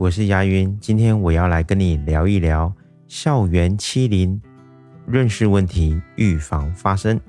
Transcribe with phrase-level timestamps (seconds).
[0.00, 2.74] 我是牙云，今天我要来跟你聊一聊
[3.06, 4.40] 校园欺凌、
[5.06, 7.20] 认识问题、预防发生。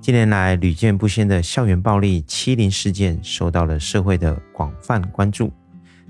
[0.00, 5.52] 近年来屡见不鲜的校园暴力欺凌事件受到了社会的广泛关注。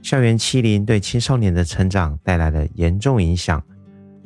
[0.02, 3.62] 校园欺凌对青少年的成长带来了严重影响，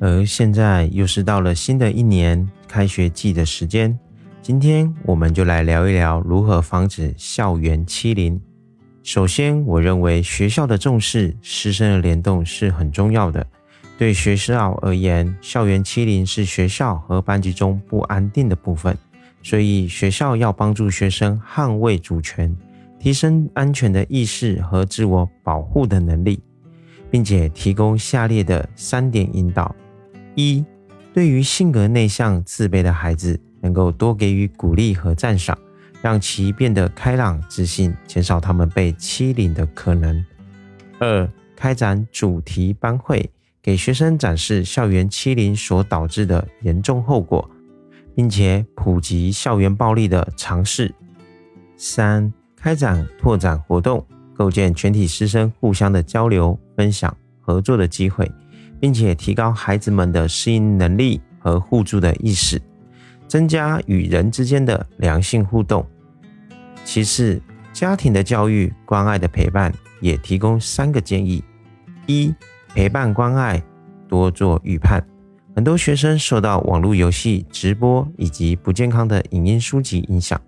[0.00, 3.96] 而现在又是到了新的一年开学季的时间，
[4.43, 8.43] 今天我们就来聊一聊如何防止校园欺凌。
[9.02, 13.45] 首先，我认为学校的重视师生的联动是很重要的。
[13.98, 18.96] 对学校而言，校园欺凌是学校和班级中不安定的部分，
[19.42, 22.55] 所以学校要帮助学生捍卫主权，
[22.98, 26.41] 提升安全的意识和自我保护的能力，
[27.10, 29.74] 并且提供下列的三点引导：
[30.34, 30.64] 一、
[31.12, 35.56] 对于性格内向、自卑的孩子，能够多给予鼓励和赞赏。
[36.02, 40.24] 让其变得开朗、自信，减少他们被欺凌的可能。
[40.98, 43.30] 二、开展主题班会，
[43.62, 47.50] 给学生展示校园欺凌所导致的严重后果，
[48.14, 50.94] 并且普及校园暴力的常识。
[51.77, 58.30] 三、开展拓展活动，构建全体师生互相的交流、分享、合作的机会，
[58.80, 62.60] 并且提高孩子们的适应能力和互助的意识。
[63.31, 65.86] 增加与人之间的良性互动。
[66.84, 67.41] 其次，
[67.72, 71.45] 家庭的教育、关爱的陪伴，也提供三个建议：
[72.06, 72.34] 一、
[72.75, 73.62] 陪伴关爱，
[74.09, 75.00] 多做预判。
[75.55, 80.41] 很多学生受到网络游戏、直播以及不健康的影音书籍影响，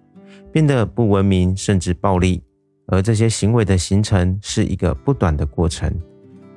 [0.51, 2.43] 变得不文明甚至暴力。
[2.89, 5.89] 而这些行为的形成是一个不短的过程。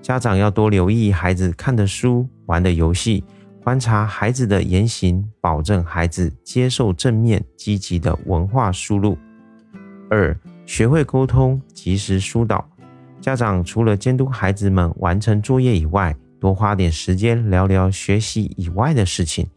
[0.02, 3.24] 家长要多留意孩子看的书、玩的游戏。
[3.66, 9.18] 观察孩子的言行，保证孩子接受正面积极的文化输入。
[10.08, 12.64] 二、学会沟通，及时疏导。
[13.20, 19.48] 家长除了监督孩子们完成作业以外，多花点时间聊聊学习以外的事情，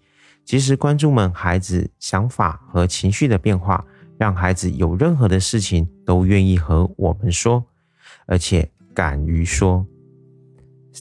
[0.42, 3.84] 及时关注们孩子想法和情绪的变化，
[4.16, 7.62] 让孩子有任何的事情都愿意和我们说，
[8.26, 9.86] 而且敢于说。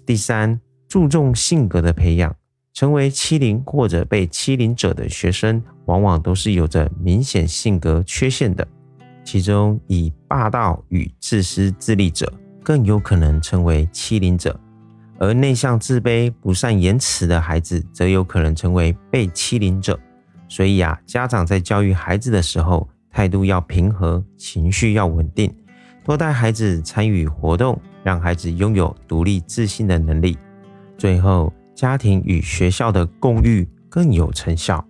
[0.06, 0.60] 第三，
[0.90, 2.36] 注重性格的培养。
[2.78, 8.68] 成为欺凌或者被欺凌者的学生，往往都是有着明显性格缺陷的。
[9.24, 12.32] 其中，以霸道与自私自利者
[12.64, 14.56] 更有可能成为欺凌者，
[15.18, 20.00] 而内向、自卑、不善言辞的孩子则有可能成为被欺凌者。
[20.48, 25.52] 所以啊，家长在教育孩子的时候，态度要平和，情绪要稳定，
[26.06, 30.38] 多带孩子参与活动，让孩子拥有独立自信的能力。
[30.96, 31.52] 最后。
[31.78, 34.84] 家庭与学校的共育更有成效。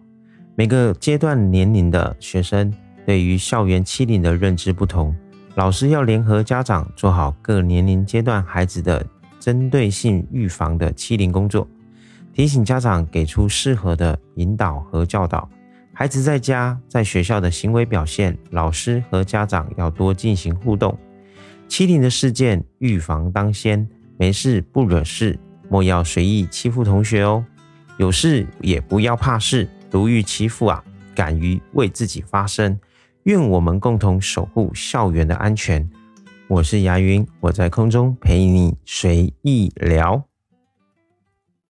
[0.55, 2.73] 每个阶段年龄的学生
[3.05, 5.13] 对于校园欺凌的认知不同，
[5.55, 9.05] 老师要联合家长做好各年龄阶段孩子的
[9.37, 11.67] 针对性预防的欺凌工作，
[12.31, 15.49] 提醒家长给出适合的引导和教导。
[15.91, 20.97] 孩子在家在学校的行为表现，老师和家长要多进行互动。
[21.67, 23.85] 欺凌的事件预防当先，
[24.17, 25.37] 没事不惹事。
[25.69, 27.43] 莫要随意欺负同学哦，
[27.97, 30.83] 有事也不要怕事，如遇欺负啊，
[31.15, 32.79] 敢于为自己发声。
[33.23, 35.89] 愿我们共同守护校园的安全。
[36.47, 40.26] 我是牙云，我在空中陪你随意聊。